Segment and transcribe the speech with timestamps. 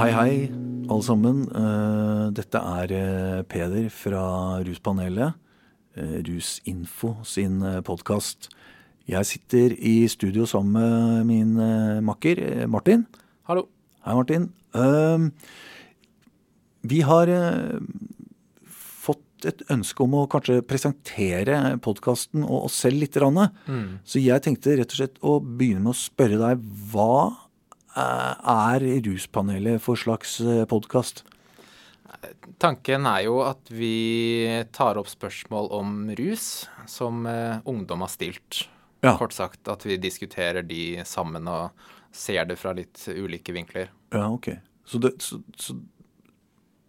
[0.00, 0.34] Hei, hei,
[0.88, 1.42] alle sammen.
[1.44, 4.22] Eh, dette er eh, Peder fra
[4.64, 5.34] Ruspanelet.
[5.92, 8.48] eh, Rusinfo sin podkast.
[9.04, 11.52] Jeg sitter i studio sammen med min
[12.00, 13.04] makker Martin.
[13.44, 13.66] Hallo.
[14.06, 14.48] Hei, Martin.
[14.72, 15.28] Eh,
[16.80, 17.26] Vi har
[18.64, 23.20] fått et ønske om å kanskje presentere podkasten og oss selv litt.
[23.20, 24.00] Mm.
[24.02, 27.49] Så jeg tenkte rett og slett å begynne med å spørre deg hva
[27.96, 30.38] er Ruspanelet for slags
[30.70, 31.24] podkast?
[32.60, 38.66] Tanken er jo at vi tar opp spørsmål om rus som eh, ungdom har stilt.
[39.00, 39.14] Ja.
[39.16, 41.70] Kort sagt at vi diskuterer de sammen og
[42.12, 43.88] ser det fra litt ulike vinkler.
[44.12, 44.52] Ja, ok.
[44.84, 45.78] Så, det, så, så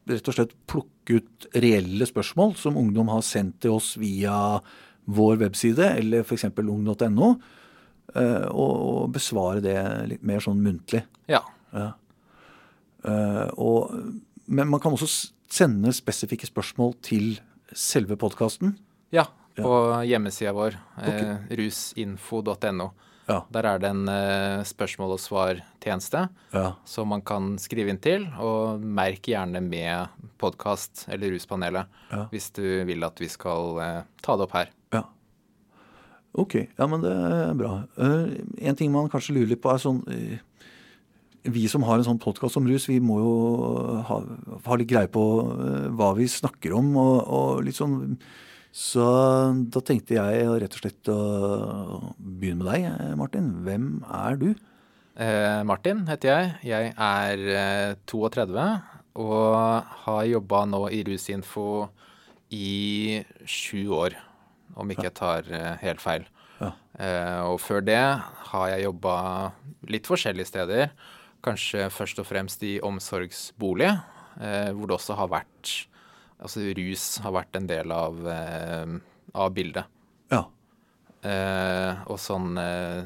[0.10, 4.60] rett og slett plukke ut reelle spørsmål som ungdom har sendt til oss via
[5.12, 6.50] vår webside eller f.eks.
[6.60, 7.61] ung.no, eh,
[8.16, 9.76] og, og besvare det
[10.10, 11.04] litt mer sånn muntlig.
[11.32, 11.42] Ja.
[11.74, 13.92] Eh, og,
[14.46, 15.10] men man kan også
[15.52, 17.38] sende spesifikke spørsmål til
[17.72, 18.76] selve podkasten.
[19.16, 19.72] Ja, på
[20.08, 22.92] hjemmesida vår, eh, rusinfo.no.
[23.30, 23.38] Ja.
[23.54, 26.72] Der er det en uh, spørsmål og svar-tjeneste Ja.
[26.90, 28.26] som man kan skrive inn til.
[28.44, 30.10] Og merk gjerne med
[30.42, 32.26] podkast eller Ruspanelet Ja.
[32.34, 34.74] hvis du vil at vi skal uh, ta det opp her.
[36.32, 37.74] Ok, ja, men det er bra.
[38.00, 38.38] Eh,
[38.70, 40.40] en ting man kanskje lurer litt på, er sånn eh,
[41.52, 43.34] Vi som har en sånn podkast om rus, vi må jo
[44.08, 44.22] ha,
[44.68, 45.26] ha litt greie på
[45.58, 48.16] eh, hva vi snakker om, og, og litt sånn
[48.72, 49.04] Så
[49.76, 51.20] da tenkte jeg rett og slett å
[52.16, 53.52] begynne med deg, Martin.
[53.66, 54.52] Hvem er du?
[55.68, 56.54] Martin heter jeg.
[56.72, 58.70] Jeg er eh, 32
[59.20, 59.56] og
[60.06, 61.90] har jobba nå i Rusinfo
[62.52, 64.16] i sju år,
[64.76, 66.28] om ikke jeg tar eh, helt feil.
[66.62, 66.72] Ja.
[67.00, 68.02] Eh, og før det
[68.52, 69.16] har jeg jobba
[69.92, 70.92] litt forskjellige steder.
[71.46, 73.92] Kanskje først og fremst i omsorgsbolig,
[74.42, 75.78] eh, hvor det også har vært
[76.42, 79.86] Altså rus har vært en del av, av bildet.
[80.34, 80.40] Ja.
[81.22, 83.06] Uh, og sånn uh,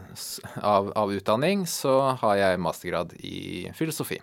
[0.64, 4.22] av, av utdanning så har jeg mastergrad i filosofi.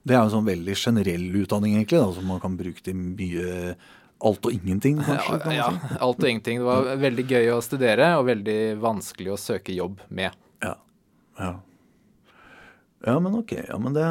[0.00, 0.08] Ja.
[0.08, 2.96] Det er jo en sånn veldig generell utdanning, egentlig, da, som man kan bruke til
[2.96, 3.74] mye
[4.20, 5.40] alt og ingenting, kanskje.
[5.40, 6.60] kan Ja, alt og ingenting.
[6.60, 10.36] Det var veldig gøy å studere og veldig vanskelig å søke jobb med.
[10.64, 10.74] Ja.
[11.40, 11.52] ja.
[13.06, 13.54] Ja, men ok.
[13.64, 14.06] Ja, men det,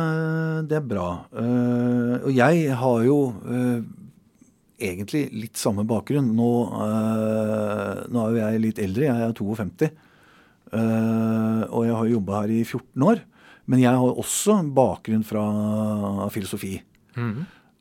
[0.70, 1.08] det er bra.
[1.30, 3.82] Uh, og jeg har jo uh,
[4.82, 6.32] egentlig litt samme bakgrunn.
[6.38, 9.92] Nå, uh, nå er jo jeg litt eldre, jeg er 52.
[10.70, 13.22] Eh, og jeg har jobba her i 14 år.
[13.70, 15.44] Men jeg har også bakgrunn fra
[16.34, 16.80] filosofi.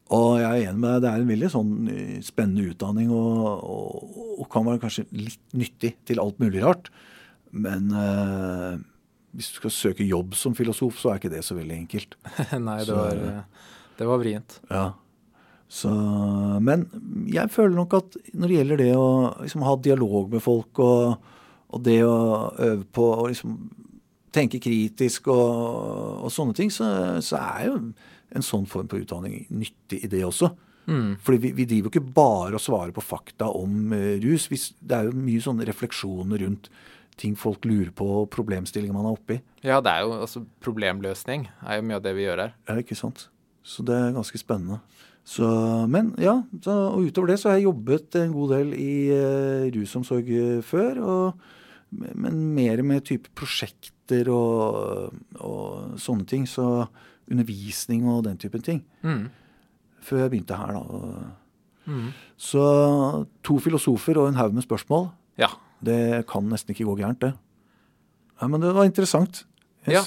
[0.08, 3.64] Og jeg er enig med deg, det er en veldig sånn eh, spennende utdanning og,
[3.68, 6.88] og, og kan være kanskje litt nyttig til alt mulig rart.
[7.52, 8.78] Men eh,
[9.36, 12.16] hvis du skal søke jobb som filosof, så er ikke det så veldig enkelt.
[12.56, 13.68] Nei, det Så- var, eh,
[14.00, 14.56] det var vrient.
[14.72, 14.86] Ja.
[15.68, 15.90] Så,
[16.64, 16.86] men
[17.28, 19.08] jeg føler nok at når det gjelder det å
[19.42, 21.34] liksom, ha dialog med folk, og,
[21.68, 22.14] og det å
[22.56, 23.58] øve på å liksom,
[24.34, 26.86] tenke kritisk og, og sånne ting, så,
[27.24, 27.76] så er jo
[28.36, 30.52] en sånn form for utdanning nyttig i det også.
[30.88, 34.46] Fordi vi, vi driver jo ikke bare og svarer på fakta om uh, rus.
[34.48, 36.70] Vi, det er jo mye sånne refleksjoner rundt
[37.18, 39.40] ting folk lurer på, og problemstillinger man er oppi.
[39.66, 42.54] Ja, det er jo altså problemløsning er jo mye av det vi gjør her.
[42.70, 43.26] Ja, ikke sant?
[43.66, 44.78] Så det er ganske spennende.
[45.28, 45.44] Så,
[45.90, 49.66] men ja, så, og utover det så har jeg jobbet en god del i uh,
[49.74, 50.30] rusomsorg
[50.64, 51.02] før.
[51.04, 51.50] Og,
[52.14, 53.34] men mer med type
[54.08, 56.46] prosjekter og, og sånne ting.
[56.46, 56.88] Så
[57.30, 58.82] undervisning og den typen ting.
[59.02, 59.28] Mm.
[60.00, 60.82] Før jeg begynte her, da.
[61.88, 62.12] Mm.
[62.36, 65.10] Så to filosofer og en haug med spørsmål.
[65.38, 65.48] Ja.
[65.84, 67.34] Det kan nesten ikke gå gærent, det.
[68.40, 69.46] Ja, Men det var interessant.
[69.86, 70.02] ja.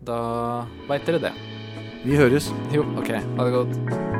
[0.00, 1.32] Da veit dere det.
[2.04, 2.52] Vi høres.
[2.70, 3.08] Jo, OK.
[3.10, 4.17] Ha det godt.